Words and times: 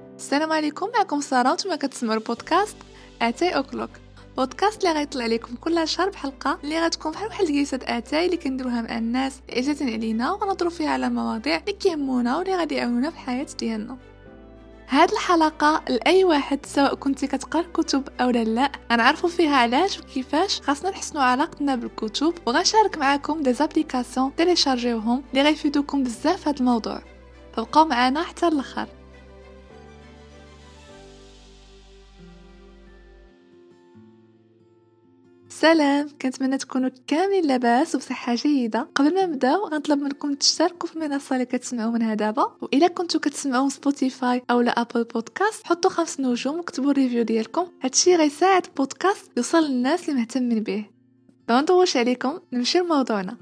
السلام 0.00 0.52
عليكم 0.52 0.88
معكم 0.94 1.20
سارة 1.20 1.48
وأنتم 1.48 1.74
كتسمعوا 1.74 2.18
البودكاست 2.18 2.76
اتاي 3.22 3.56
O'Clock. 3.56 3.90
بودكاست 4.36 4.84
اللي 4.84 4.94
غيطلع 4.98 5.26
لكم 5.26 5.56
كل 5.56 5.88
شهر 5.88 6.10
بحلقة 6.10 6.58
اللي 6.64 6.80
غتكون 6.84 7.12
بحال 7.12 7.26
واحد 7.28 7.44
الجلسه 7.44 7.78
اتاي 7.82 8.26
اللي 8.26 8.36
كنديروها 8.36 8.82
مع 8.82 8.98
الناس 8.98 9.40
اللي 9.48 9.60
عزيزين 9.60 9.92
علينا 9.92 10.32
ونهضروا 10.32 10.70
فيها 10.70 10.90
على 10.90 11.08
مواضيع 11.08 11.56
اللي 11.56 11.72
كيهمونا 11.72 12.36
واللي 12.38 12.56
غادي 12.56 12.74
يعاونونا 12.74 13.10
في 13.10 13.16
الحياة 13.16 13.46
ديالنا. 13.58 13.96
هاد 14.88 15.12
الحلقة 15.12 15.82
لأي 15.88 16.24
واحد 16.24 16.66
سواء 16.66 16.94
كنتي 16.94 17.26
كتقرأ 17.26 17.60
الكتب 17.60 18.08
أو 18.20 18.30
لا 18.30 18.44
لا 18.44 18.72
غنعرفوا 18.92 19.28
فيها 19.28 19.56
علاش 19.56 19.98
وكيفاش 20.00 20.60
خاصنا 20.60 20.90
نحسنوا 20.90 21.22
علاقتنا 21.22 21.74
بالكتب 21.76 22.34
وغنشارك 22.46 22.98
معاكم 22.98 23.42
des 23.42 23.52
applications 23.52 24.36
تيليشارجيوهم 24.36 25.22
اللي 25.30 25.42
غيفيدوكم 25.42 26.02
بزاف 26.02 26.48
هاد 26.48 26.58
الموضوع. 26.58 27.02
فبقاو 27.56 27.84
معنا 27.84 28.22
حتى 28.22 28.48
الآخر 28.48 28.86
سلام. 35.60 36.08
كنتمنى 36.22 36.58
تكونوا 36.58 36.90
كاملين 37.06 37.44
لاباس 37.44 37.94
وبصحة 37.94 38.34
جيدة. 38.34 38.88
قبل 38.94 39.14
ما 39.14 39.26
نبداو 39.26 39.68
غنطلب 39.68 39.98
منكم 39.98 40.34
تشتركوا 40.34 40.88
في 40.88 40.96
المنصة 40.96 41.36
اللي 41.36 41.46
كتسمعوا 41.46 41.92
منها 41.92 42.14
دابا. 42.14 42.56
واذا 42.62 42.88
كنتو 42.88 43.18
كتسمعوا 43.18 43.68
Spotify 43.68 44.42
أو 44.50 44.60
لا 44.60 44.70
Apple 44.70 45.04
Podcasts 45.04 45.66
حطوا 45.66 45.90
خمس 45.90 46.20
نجوم 46.20 46.58
وكتبوا 46.58 46.92
review 46.92 47.22
ديالكم. 47.22 47.66
هادشي 47.82 48.16
غيساعد 48.16 48.66
البودكاست 48.66 49.30
يوصل 49.36 49.62
للناس 49.62 50.08
اللي 50.08 50.20
مهتمين 50.20 50.62
به. 50.62 50.86
ما 51.48 51.60
نطولش 51.60 51.96
عليكم 51.96 52.38
نمشي 52.52 52.78
لموضوعنا. 52.78 53.36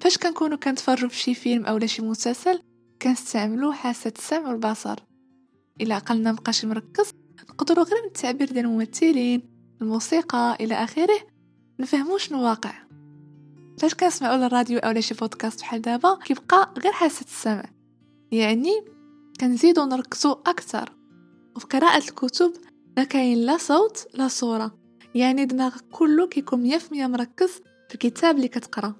فاش 0.00 0.18
كنكونوا 0.18 0.56
كنتفرجوا 0.56 1.08
في 1.08 1.16
شي 1.16 1.34
فيلم 1.34 1.64
أو 1.64 1.86
شي 1.86 2.02
مسلسل 2.02 2.60
كنستعملوا 3.02 3.72
حاسة 3.72 4.12
السمع 4.18 4.48
والبصر. 4.48 4.98
إلا 5.80 5.94
عقلنا 5.94 6.32
مبقاش 6.32 6.64
مركز 6.64 7.10
نقدروا 7.50 7.84
غير 7.84 8.02
من 8.02 8.08
التعبير 8.08 8.52
ديال 8.52 8.64
الممثلين 8.64 9.53
الموسيقى 9.84 10.56
إلى 10.60 10.74
آخره. 10.74 11.18
نفهمو 11.80 12.18
شنو 12.18 12.44
واقع. 12.44 12.72
فاش 13.78 13.94
كنسمعوا 13.94 14.46
الراديو 14.46 14.78
أو 14.78 15.00
شي 15.00 15.14
بودكاست 15.14 15.60
بحال 15.60 15.82
دابا 15.82 16.18
كيبقى 16.24 16.74
غير 16.78 16.92
حاسة 16.92 17.24
السمع. 17.24 17.64
يعني 18.32 18.84
كنزيدو 19.40 19.84
نركزو 19.84 20.32
أكثر. 20.32 20.92
وفي 21.56 21.66
قراءة 21.66 21.98
الكتب 21.98 22.52
ما 22.96 23.04
كاين 23.04 23.38
لا 23.38 23.56
صوت 23.56 24.06
لا 24.14 24.28
صورة. 24.28 24.78
يعني 25.14 25.44
دماغك 25.44 25.84
كله 25.92 26.26
كيكون 26.26 26.60
مية 26.60 26.78
في 26.78 26.94
مية 26.94 27.06
مركز 27.06 27.50
في 27.88 27.94
الكتاب 27.94 28.36
اللي 28.36 28.48
كتقرأ. 28.48 28.94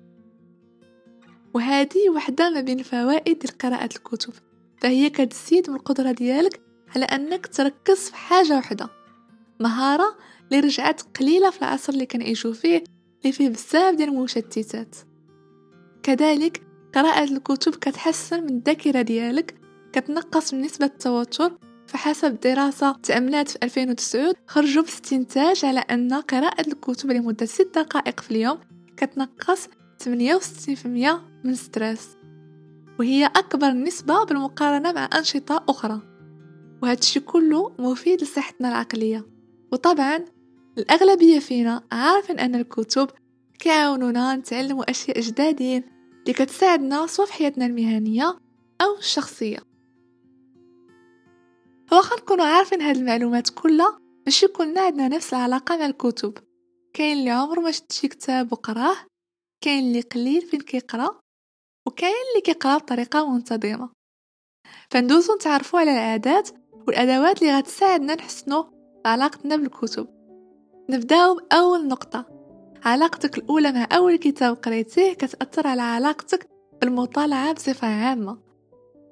وهذه 1.55 2.11
وحدة 2.11 2.51
ما 2.51 2.61
بين 2.61 2.83
فوائد 2.83 3.51
قراءه 3.63 3.85
الكتب. 3.85 4.33
فهي 4.81 5.11
كتزيد 5.11 5.71
من 5.71 5.77
القدرة 5.77 6.13
ديالك 6.13 6.61
على 6.97 7.05
أنك 7.05 7.47
تركز 7.47 7.99
في 8.11 8.17
حاجة 8.17 8.57
واحدة 8.57 8.89
مهارة 9.61 10.17
اللي 10.55 10.67
رجعت 10.67 11.03
قليلة 11.21 11.51
في 11.51 11.59
العصر 11.63 11.93
اللي 11.93 12.07
كنعيشو 12.07 12.53
فيه 12.53 12.85
اللي 13.23 13.33
فيه 13.33 13.49
بزاف 13.49 13.95
ديال 13.95 14.09
المشتتات. 14.09 14.97
كذلك 16.03 16.63
قراءة 16.95 17.25
الكتب 17.25 17.75
كتحسن 17.75 18.43
من 18.43 18.51
الذاكرة 18.51 19.03
ديالك 19.03 19.55
كتنقص 19.93 20.55
من 20.55 20.61
نسبة 20.61 20.87
التوتر 20.87 21.59
فحسب 21.87 22.41
دراسة 22.41 22.93
تأملات 22.93 23.49
في 23.49 23.59
2009 23.63 24.35
خرجوا 24.47 24.83
باستنتاج 24.83 25.65
على 25.65 25.81
أن 25.81 26.13
قراءة 26.13 26.69
الكتب 26.69 27.11
لمدة 27.11 27.47
6 27.47 27.83
دقائق 27.83 28.21
في 28.21 28.31
اليوم 28.31 28.59
كتنقص 28.97 29.69
68% 30.05 30.87
من 31.45 31.51
الستريس 31.51 32.09
وهي 32.99 33.27
أكبر 33.27 33.71
نسبة 33.71 34.25
بالمقارنة 34.25 34.93
مع 34.93 35.09
أنشطة 35.15 35.65
أخرى. 35.69 36.01
وهذا 36.83 37.21
كله 37.27 37.73
مفيد 37.79 38.23
لصحتنا 38.23 38.69
العقلية. 38.69 39.27
وطبعا 39.73 40.25
الأغلبية 40.79 41.39
فينا 41.39 41.83
عارفين 41.93 42.39
أن 42.39 42.55
الكتب 42.55 43.11
كيعاونونا 43.59 44.37
نتعلموا 44.37 44.91
أشياء 44.91 45.21
جدادين 45.21 45.83
اللي 46.21 46.33
كتساعدنا 46.33 47.07
سواء 47.07 47.27
في 47.27 47.33
حياتنا 47.33 47.67
المهنية 47.67 48.39
أو 48.81 48.99
الشخصية. 48.99 49.59
واخا 51.93 52.17
نكونوا 52.17 52.45
عارفين 52.45 52.83
هاد 52.83 52.97
المعلومات 52.97 53.51
كلها 53.51 53.99
ماشي 54.27 54.47
كلنا 54.47 54.81
عندنا 54.81 55.09
نفس 55.09 55.35
العلاقة 55.35 55.77
مع 55.77 55.87
الكتب. 55.87 56.39
كاين 56.95 57.19
اللي 57.19 57.31
عمره 57.31 57.61
ما 57.61 57.71
شد 57.71 57.93
شي 57.93 58.09
كتاب 58.09 58.53
وقراه 58.53 58.97
كاين 59.61 59.85
اللي 59.85 60.01
قليل 60.01 60.43
فين 60.43 60.61
كيقرا 60.61 61.21
وكاين 61.87 62.15
اللي 62.31 62.43
كيقرا 62.45 62.79
بطريقة 62.79 63.33
منتظمة. 63.33 63.91
فندوزو 64.91 65.35
نتعرفوا 65.35 65.81
على 65.81 65.91
العادات 65.93 66.51
والأدوات 66.73 67.43
اللي 67.43 67.59
غتساعدنا 67.59 68.15
نحسنوا 68.15 68.65
علاقتنا 69.07 69.57
بالكتب. 69.57 70.14
نبداو 70.91 71.35
بأول 71.35 71.89
نقطة. 71.89 72.27
علاقتك 72.85 73.39
الأولى 73.39 73.73
مع 73.73 73.89
أول 73.93 74.17
كتاب 74.17 74.57
قريتيه 74.57 75.13
كتأثر 75.13 75.67
على 75.67 75.83
علاقتك 75.83 76.49
بالمطالعة 76.81 77.53
بصفة 77.53 77.89
عامة. 77.89 78.39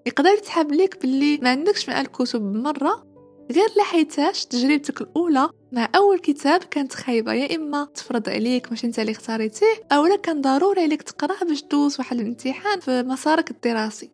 يقدر 0.07 0.31
يتحب 0.31 0.73
ليك 0.73 1.01
باللي 1.01 1.39
ما 1.39 1.51
عندكش 1.51 1.89
مع 1.89 2.01
الكتب 2.01 2.43
مرة. 2.43 3.07
غير 3.53 3.69
لحيتاش 3.79 4.47
تجربتك 4.47 5.01
الأولى 5.01 5.51
مع 5.73 5.89
أول 5.97 6.19
كتاب 6.19 6.65
كانت 6.65 6.95
خايبة 6.95 7.33
يا 7.33 7.57
إما 7.57 7.85
تفرض 7.85 8.29
عليك 8.29 8.71
ماشي 8.71 8.87
أنت 8.87 8.99
اللي 8.99 9.13
اختاريتيه 9.13 9.75
أو 9.93 10.17
كان 10.23 10.41
ضروري 10.41 10.83
عليك 10.83 11.03
تقراه 11.03 11.45
باش 11.45 11.63
دوز 11.63 11.99
واحد 11.99 12.21
الامتحان 12.21 12.81
في 12.81 13.03
مسارك 13.03 13.51
الدراسي. 13.51 14.11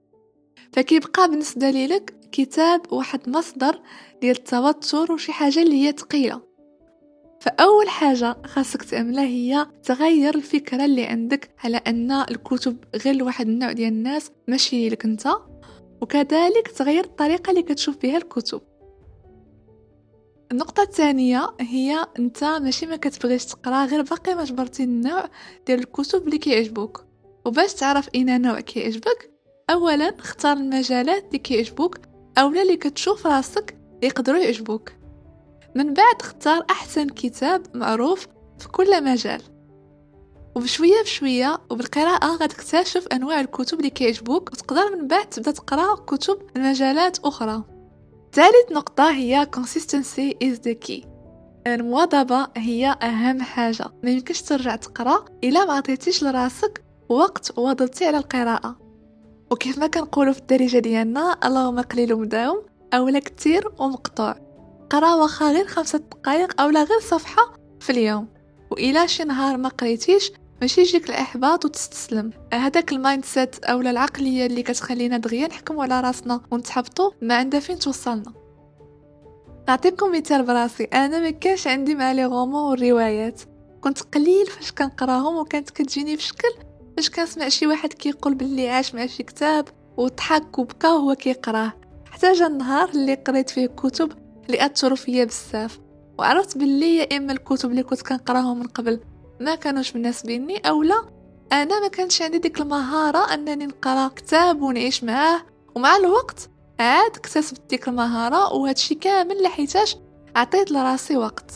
فكيبقى 0.72 1.30
بالنسبة 1.30 1.70
لك 1.70 2.14
كتاب 2.32 2.92
واحد 2.92 3.28
مصدر 3.28 3.80
ديال 4.20 4.36
التوتر 4.36 5.12
وشي 5.12 5.32
حاجة 5.32 5.62
اللي 5.62 5.86
هي 5.86 5.92
ثقيله 5.92 6.47
فأول 7.41 7.88
حاجة 7.88 8.37
خاصك 8.47 8.82
تعملها 8.82 9.25
هي 9.25 9.66
تغير 9.82 10.34
الفكرة 10.34 10.84
اللي 10.84 11.06
عندك 11.06 11.50
على 11.65 11.76
أن 11.76 12.10
الكتب 12.12 12.76
غير 13.04 13.15
لواحد 13.15 13.49
النوع 13.49 13.72
ديال 13.72 13.93
الناس 13.93 14.31
ماشي 14.49 14.88
لك 14.88 15.04
أنت. 15.04 15.28
وكذلك 16.00 16.69
تغير 16.77 17.04
الطريقة 17.04 17.50
اللي 17.50 17.62
كتشوف 17.62 17.97
بها 17.97 18.16
الكتب. 18.16 18.60
النقطة 20.53 20.82
الثانية 20.82 21.47
هي 21.60 22.06
أنت 22.19 22.44
ماشي 22.44 22.87
ما 22.87 22.97
كتبغيش 22.97 23.44
تقرأ 23.44 23.84
غير 23.84 24.03
باقي 24.03 24.34
ما 24.34 24.44
جبرتي 24.44 24.84
النوع 24.84 25.28
ديال 25.66 25.78
الكتب 25.78 26.27
اللي 26.27 26.38
كيعجبوك. 26.38 27.04
وباش 27.47 27.75
تعرف 27.75 28.09
أين 28.15 28.43
نوع 28.43 28.60
كيعجبك 28.60 29.31
اولا 29.71 30.19
اختار 30.19 30.56
المجالات 30.56 31.25
اللي 31.27 31.38
كيعجبوك 31.38 31.98
أولا 32.38 32.62
اللي 32.62 32.77
كتشوف 32.77 33.27
راسك 33.27 33.78
يقدروا 34.03 34.38
يعجبوك. 34.38 34.97
من 35.74 35.94
بعد 35.94 36.14
اختار 36.20 36.64
أحسن 36.70 37.08
كتاب 37.08 37.62
معروف 37.74 38.26
في 38.58 38.68
كل 38.68 39.04
مجال. 39.04 39.42
وبشوية 40.56 41.02
بشوية 41.02 41.58
وبالقراءة 41.70 42.26
غتكتشف 42.26 43.06
أنواع 43.12 43.40
الكتب 43.40 43.78
اللي 43.78 43.90
كيعجبوك 43.90 44.52
وتقدر 44.52 44.96
من 44.96 45.06
بعد 45.06 45.26
تبدأ 45.26 45.50
تقرأ 45.50 45.94
كتب 45.94 46.38
من 46.56 46.62
مجالات 46.62 47.18
أخرى. 47.18 47.64
ثالث 48.32 48.72
نقطة 48.72 49.10
هي 49.10 49.48
consistency 49.56 50.34
is 50.44 50.56
the 50.56 50.88
key. 50.88 51.06
المواظبة 51.66 52.48
هي 52.56 52.96
أهم 53.02 53.42
حاجة. 53.42 53.84
ما 54.02 54.10
يمكنش 54.10 54.42
ترجع 54.42 54.76
تقرأ 54.76 55.24
إلا 55.44 55.64
ما 55.64 55.72
عطيتيش 55.72 56.22
لراسك 56.24 56.84
وقت 57.08 57.58
وواظبتي 57.58 58.06
على 58.06 58.18
القراءة. 58.18 58.76
وكيف 59.50 59.78
ما 59.78 59.86
كنقولوا 59.86 60.32
في 60.32 60.38
الدارجة 60.38 60.78
ديالنا 60.78 61.36
اللهم 61.44 61.80
قليل 61.80 62.16
مداوم 62.16 62.62
أولا 62.94 63.18
كتير 63.18 63.72
ومقطوع. 63.78 64.47
قرأ 64.91 65.15
واخا 65.15 65.53
غير 65.53 65.66
خمسة 65.66 65.99
دقائق 65.99 66.60
أو 66.60 66.69
لا 66.69 66.82
غير 66.82 67.00
صفحة 67.00 67.54
في 67.81 67.91
اليوم. 67.91 68.28
وإلا 68.71 69.06
شي 69.06 69.25
نهار 69.25 69.56
ما 69.56 69.69
قريتيش 69.69 70.32
ماشي 70.60 70.81
يجيك 70.81 71.10
الإحباط 71.10 71.65
وتستسلم. 71.65 72.31
هذاك 72.53 72.93
ال 72.92 73.25
mindset 73.25 73.64
اولا 73.65 73.91
العقلية 73.91 74.47
اللي 74.47 74.62
كتخلينا 74.62 75.16
دغيا 75.16 75.47
نحكموا 75.47 75.82
على 75.82 76.00
راسنا 76.00 76.41
ونتحبطوا 76.50 77.10
ما 77.22 77.34
عندها 77.34 77.60
فين 77.60 77.78
توصلنا. 77.78 78.32
نعطيكم 79.68 80.12
مثال 80.12 80.42
براسي. 80.42 80.84
أنا 80.84 81.21
ما 81.21 81.30
كانش 81.30 81.66
عندي 81.66 81.95
مع 81.95 82.12
les 82.12 82.24
romans 82.24 82.62
والروايات. 82.71 83.41
كنت 83.80 84.03
قليل 84.03 84.47
فاش 84.47 84.72
كنقراهم 84.72 85.36
وكانت 85.36 85.71
كتجيني 85.71 86.16
في 86.16 86.22
شكل 86.22 86.48
فاش 86.97 87.10
كنسمع 87.10 87.48
شي 87.48 87.66
واحد 87.66 87.92
كيقول 87.92 88.34
باللي 88.34 88.68
عاش 88.68 88.95
مع 88.95 89.07
شي 89.07 89.22
كتاب 89.22 89.68
وضحك 89.97 90.59
وبكى 90.59 90.86
وهو 90.86 91.15
كيقراه. 91.15 91.72
حتى 92.10 92.33
جا 92.33 92.47
النهار 92.47 92.89
اللي 92.89 93.15
قريت 93.15 93.51
فيه 93.51 93.66
كتب 93.66 94.12
اللي 94.48 94.66
اثروا 94.66 94.97
فيا 94.97 95.24
بزاف. 95.24 95.80
وعرفت 96.18 96.59
باللي 96.59 96.97
يا 96.97 97.16
اما 97.16 97.33
الكتب 97.33 97.71
اللي 97.71 97.83
كنت 97.83 98.03
كنقراهم 98.03 98.59
من 98.59 98.66
قبل. 98.66 99.00
ما 99.41 99.54
كانوش 99.54 99.97
مناسبيني 99.97 100.59
اولا 100.59 101.09
أنا 101.53 101.80
ما 101.80 101.89
كانش 101.89 102.22
عندي 102.22 102.39
ديك 102.39 102.60
المهارة 102.60 103.34
أنني 103.34 103.66
نقرأ 103.66 104.09
كتاب 104.09 104.62
ونعيش 104.62 105.04
معاه. 105.04 105.41
ومع 105.74 105.97
الوقت 105.97 106.50
عاد 106.80 107.16
اكتسبت 107.16 107.60
ديك 107.71 107.89
المهارة 107.89 108.53
وهادشي 108.54 108.95
كامل 108.95 109.42
لحيتاش 109.42 109.97
عطيت 110.36 110.71
لراسي 110.71 111.16
وقت. 111.16 111.53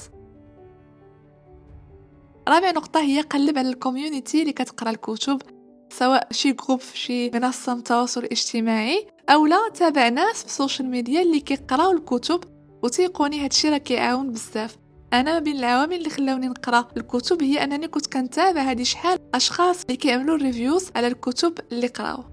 رابع 2.49 2.71
نقطة 2.71 3.01
هي 3.01 3.21
قلب 3.21 3.59
على 3.59 3.69
الكوميونيتي 3.69 4.41
اللي 4.41 4.53
كتقرأ 4.53 4.91
الكتب 4.91 5.43
سواء 5.91 6.29
شي 6.31 6.53
group 6.53 6.81
في 6.81 6.99
شي 6.99 7.31
منصة 7.31 7.81
تواصل 7.81 8.25
اجتماعي 8.25 9.07
اولا 9.31 9.71
تابع 9.75 10.09
ناس 10.09 10.41
في 10.41 10.47
ال 10.47 10.53
social 10.53 10.89
media 10.89 11.23
اللي 11.23 11.41
كيقراو 11.41 11.93
الكتب. 11.93 12.41
وتيقوني 12.83 13.45
هادشي 13.45 13.69
راه 13.69 13.79
كيعاون 13.79 14.33
بزاف. 14.33 14.77
أنا 15.13 15.39
بين 15.39 15.57
العوامل 15.57 15.97
اللي 15.97 16.11
خلاوني 16.11 16.49
نقرأ 16.49 16.89
الكتب 16.97 17.43
هي 17.43 17.65
أنني 17.65 17.89
كنت 17.89 18.07
كنتابع 18.07 18.61
هذه 18.61 18.83
شحال 18.83 19.19
أشخاص 19.35 19.83
اللي 19.85 19.97
كيعملوا 19.97 20.37
reviews 20.37 20.91
على 20.97 21.07
الكتب 21.07 21.59
اللي 21.73 21.87
قراو. 21.87 22.25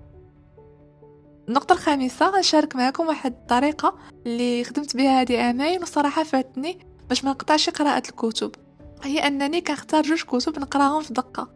النقطة 1.48 1.74
الخامسة 1.74 2.30
غنشارك 2.30 2.76
معكم 2.76 3.08
واحد 3.08 3.32
الطريقة 3.32 3.96
اللي 4.26 4.64
خدمت 4.64 4.98
بها 4.98 5.22
هذه 5.22 5.42
عامين 5.42 5.82
وصراحة 5.82 6.24
فاتني 6.24 6.80
باش 7.10 7.24
ما 7.24 7.32
نقطعش 7.32 7.70
قراءة 7.70 8.04
الكتب. 8.10 8.52
هي 9.04 9.28
أنني 9.28 9.62
كنختار 9.62 10.04
جوج 10.04 10.22
كتب 10.22 10.60
نقراهم 10.60 11.02
في 11.02 11.14
دقة. 11.14 11.50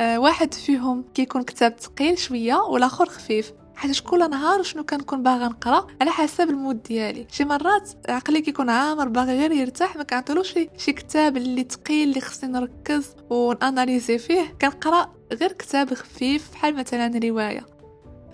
أه 0.00 0.18
واحد 0.18 0.54
فيهم 0.54 1.04
كيكون 1.14 1.42
كتاب 1.42 1.76
ثقيل 1.80 2.18
شوية 2.18 2.54
والآخر 2.54 3.06
خفيف. 3.06 3.52
حيت 3.80 4.00
كل 4.00 4.30
نهار 4.30 4.62
شنو 4.62 4.84
كنكون 4.84 5.22
باغا 5.22 5.48
نقرا 5.48 5.86
على 6.00 6.10
حسب 6.10 6.50
المود 6.50 6.82
ديالي. 6.82 7.26
شي 7.30 7.44
مرات 7.44 7.90
عقلي 8.08 8.40
كيكون 8.40 8.70
عامر 8.70 9.08
باغي 9.08 9.38
غير 9.38 9.52
يرتاح 9.52 9.96
ما 9.96 10.02
كنعطيلوش 10.02 10.54
شي 10.76 10.92
كتاب 10.92 11.36
اللي 11.36 11.66
ثقيل 11.70 12.08
اللي 12.08 12.20
خصني 12.20 12.52
نركز 12.52 13.14
ونأناليزي 13.30 14.18
فيه. 14.18 14.54
كنقرا 14.60 15.12
غير 15.32 15.52
كتاب 15.52 15.94
خفيف 15.94 16.52
بحال 16.52 16.76
مثلا 16.76 17.20
رواية. 17.24 17.66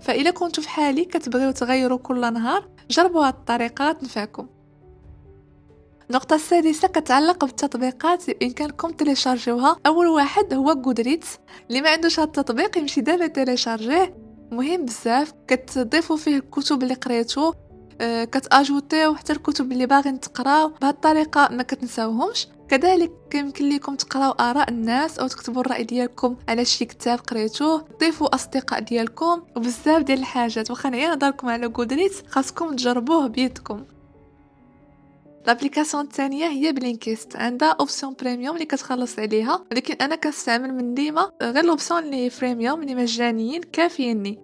فإلا 0.01 0.31
كنتو 0.31 0.63
في 0.63 0.69
حالي 0.69 1.05
كتبغيو 1.05 1.51
تغيروا 1.51 1.99
كل 1.99 2.33
نهار 2.33 2.69
جربوا 2.91 3.27
هاد 3.27 3.35
الطريقة 3.35 3.93
تنفعكم 3.93 4.47
النقطة 6.11 6.37
السادسة 6.37 6.89
كتعلق 6.89 7.45
بالتطبيقات 7.45 8.31
بإمكانكم 8.31 8.91
تليشارجوها. 8.91 9.77
أول 9.87 10.07
واحد 10.07 10.55
هو 10.55 10.75
Goodreads 10.75 11.39
اللي 11.69 11.81
ما 11.81 11.91
عندوش 11.91 12.21
هاد 12.21 12.27
التطبيق 12.27 12.79
يمشي 12.79 13.01
دابا 13.01 13.27
تيليشارجيه 13.27 14.26
مهم 14.51 14.85
بزاف 14.85 15.33
كتضيفوا 15.49 16.17
فيه 16.17 16.37
الكتب 16.37 16.83
اللي 16.83 16.95
قريتو 16.95 17.53
آه، 18.01 18.25
كتأجوتيو 18.25 19.15
حتى 19.15 19.33
الكتب 19.33 19.73
اللي 19.73 19.87
باغيين 19.87 20.21
تقراو 20.21 20.69
بهذه 20.69 20.91
الطريقة 20.91 21.49
ما 21.53 21.63
كتنساوهمش. 21.63 22.49
كذلك 22.69 23.13
يمكن 23.35 23.69
لكم 23.69 23.95
تقراو 23.95 24.31
آراء 24.31 24.71
الناس 24.71 25.19
أو 25.19 25.27
تكتبوا 25.27 25.63
الرأي 25.63 25.85
ديالكم 25.85 26.37
على 26.49 26.65
شي 26.65 26.85
كتاب 26.85 27.19
قريتوه. 27.19 27.81
تضيفوا 27.81 28.35
أصدقاء 28.35 28.81
ديالكم 28.81 29.43
وبزاف 29.57 30.03
ديال 30.03 30.19
الحاجات. 30.19 30.71
واخا 30.71 30.91
نعيا 30.91 31.09
نهضركم 31.09 31.49
على 31.49 31.69
Goodreads 31.69 32.23
خاصكم 32.29 32.77
تجربوه 32.77 33.27
بيدكم. 33.27 33.85
l'application 35.47 36.05
الثانية 36.05 36.47
هي 36.47 36.73
Blinkist 36.73 37.37
عندها 37.37 37.69
option 37.69 38.15
premium 38.21 38.55
اللي 38.55 38.67
كتخلص 38.67 39.19
عليها 39.19 39.65
ولكن 39.71 39.95
أنا 39.95 40.17
كنستعمل 40.17 40.75
من 40.75 40.95
ديما 40.95 41.31
غير 41.43 41.65
ال 41.65 41.71
option 41.71 42.05
اللي 42.05 42.31
freemium 42.31 42.83
اللي 42.83 42.95
مجانيين 42.95 43.63
كافيني 43.63 44.41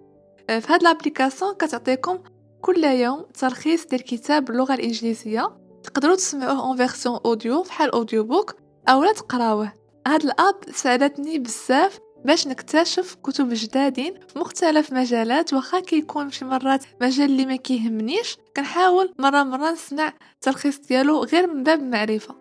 في 0.48 0.72
هاد 0.72 0.82
l'application 0.82 1.54
كتعطيكم 1.54 2.18
كل 2.60 2.84
يوم 2.84 3.26
تلخيص 3.34 3.86
ديال 3.86 4.02
كتاب 4.02 4.44
باللغة 4.44 4.74
الانجليزيه 4.74 5.56
تقدروا 5.84 6.16
تسمعوه 6.16 6.66
en 6.66 6.76
version 6.76 7.20
audio 7.24 7.62
فحال 7.62 7.90
audiobook 7.90 8.54
اولا 8.88 9.12
تقراوه 9.12 9.72
هاد 10.06 10.24
ال 10.24 10.32
app 10.32 10.54
ساعدتني 10.72 11.38
بزاف 11.38 11.98
باش 12.24 12.46
نكتشف 12.46 13.14
كتب 13.14 13.48
جدادين 13.52 14.14
في 14.28 14.38
مختلف 14.38 14.92
مجالات 14.92 15.52
واخا 15.54 15.80
كيكون 15.80 16.30
شي 16.30 16.44
مرات 16.44 16.84
مجال 17.00 17.30
اللي 17.30 17.46
ما 17.46 17.56
كيهمنيش 17.56 18.36
كنحاول 18.56 19.14
مرة 19.18 19.42
مرة 19.42 19.70
نسمع 19.70 20.12
التلخيص 20.34 20.78
ديالو 20.78 21.24
غير 21.24 21.46
من 21.46 21.62
باب 21.62 21.80
المعرفة. 21.80 22.34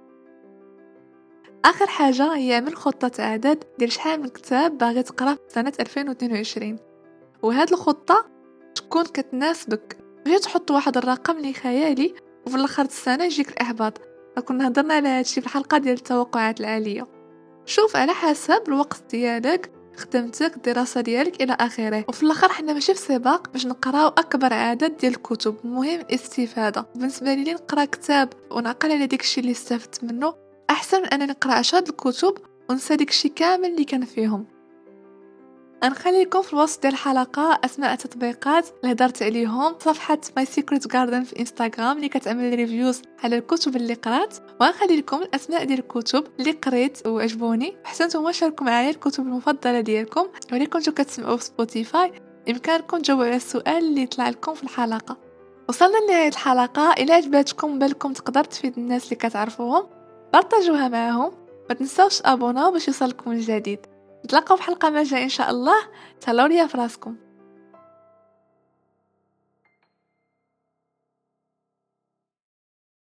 آخر 1.65 1.87
حاجة 1.87 2.35
هي 2.35 2.53
عمل 2.53 2.75
خطة 2.75 3.23
عدد 3.23 3.63
ديال 3.79 3.91
شحال 3.91 4.21
من 4.21 4.27
كتاب 4.27 4.77
باغي 4.77 5.03
تقرأ 5.03 5.33
في 5.33 5.41
سنة 5.47 5.73
2022 5.79 6.79
وهاد 7.43 7.71
الخطة 7.71 8.25
تكون 8.75 9.03
كتناسبك. 9.03 9.97
ماشي 10.25 10.39
تحط 10.39 10.71
واحد 10.71 10.97
الرقم 10.97 11.37
اللي 11.37 11.53
خيالي 11.53 12.13
وفي 12.47 12.55
الآخر 12.55 12.83
السنة 12.83 13.23
يجيك 13.23 13.49
الإحباط. 13.49 14.01
كنا 14.45 14.67
هضرنا 14.67 14.93
على 14.93 15.09
هادشي 15.09 15.41
في 15.41 15.47
الحلقة 15.47 15.77
ديال 15.77 15.93
التوقعات 15.95 16.59
العالية. 16.59 17.20
شوف 17.65 17.95
على 17.95 18.13
حسب 18.13 18.63
الوقت 18.67 19.03
ديالك 19.11 19.71
خدمتك 19.97 20.55
الدراسة 20.57 21.01
ديالك 21.01 21.43
إلى 21.43 21.57
آخره. 21.59 22.05
وفي 22.07 22.23
الآخر 22.23 22.49
حنا 22.49 22.73
ماشي 22.73 22.93
في 22.93 22.99
سباق 22.99 23.51
باش 23.51 23.65
نقراو 23.65 24.07
أكبر 24.07 24.53
عدد 24.53 24.97
ديال 24.97 25.13
الكتب. 25.13 25.55
المهم 25.65 25.99
الاستفادة. 25.99 26.85
بالنسبة 26.95 27.33
لي 27.33 27.53
نقرأ 27.53 27.85
كتاب 27.85 28.29
ونعقل 28.51 28.91
على 28.91 29.07
داكشي 29.07 29.41
اللي 29.41 29.51
استفدت 29.51 30.03
منه 30.03 30.33
أحسن 30.69 31.01
من 31.01 31.07
أنني 31.07 31.25
نقرأ 31.25 31.53
عشرة 31.53 31.89
الكتب 31.89 32.33
ونسى 32.69 32.95
داكشي 32.95 33.29
كامل 33.29 33.65
اللي 33.65 33.83
كان 33.83 34.05
فيهم. 34.05 34.45
غنخلي 35.83 36.23
لكم 36.23 36.41
في 36.41 36.53
الوصف 36.53 36.81
ديال 36.81 36.93
الحلقة 36.93 37.59
اسماء 37.65 37.93
التطبيقات 37.93 38.67
اللي 38.83 38.93
هضرت 38.93 39.23
عليهم 39.23 39.75
صفحة 39.79 40.17
My 40.35 40.45
Secret 40.45 40.87
Garden 40.87 41.23
في 41.23 41.39
انستغرام 41.39 41.97
اللي 41.97 42.09
كتعمل 42.09 42.53
reviews 42.53 43.01
على 43.23 43.37
الكتب 43.37 43.75
اللي 43.75 43.93
قرات. 43.93 44.37
وغنخلي 44.61 44.97
لكم 44.97 45.21
الاسماء 45.21 45.63
ديال 45.63 45.79
الكتب 45.79 46.23
اللي 46.39 46.51
قريت 46.51 47.07
وعجبوني. 47.07 47.77
حتى 47.83 48.03
نتوما 48.03 48.31
شاركوا 48.31 48.65
معايا 48.65 48.89
الكتب 48.89 49.23
المفضلة 49.23 49.79
ديالكم. 49.79 50.27
واللي 50.51 50.65
كنتو 50.65 50.91
كتسمعوا 50.91 51.37
في 51.37 51.43
Spotify 51.43 52.11
بإمكانكم 52.45 52.97
تجاوبوا 52.97 53.25
على 53.25 53.35
السؤال 53.35 53.77
اللي 53.77 54.05
طلع 54.05 54.29
لكم 54.29 54.53
في 54.53 54.63
الحلقة. 54.63 55.17
وصلنا 55.69 55.97
لنهاية 55.97 56.27
الحلقة. 56.29 56.93
إلى 56.93 57.13
عجبتكم 57.13 57.79
بالكم 57.79 58.13
تقدر 58.13 58.43
تفيد 58.43 58.77
الناس 58.77 59.03
اللي 59.03 59.15
كتعرفوهم. 59.15 59.83
بارطاجوها 60.33 60.87
معاهم. 60.87 61.31
ما 61.69 61.75
تنساوش 61.75 62.21
ابونا 62.25 62.69
باش 62.69 62.87
يوصلكم 62.87 63.31
الجديد. 63.31 63.79
نتلاقاو 64.25 64.57
في 64.57 64.63
حلقة 64.63 64.89
ما 64.89 65.03
جاي 65.03 65.23
إن 65.23 65.29
شاء 65.29 65.49
الله. 65.49 65.77
تهلاو 66.21 66.47
ليا 66.47 66.67
فراسكم. 66.67 67.15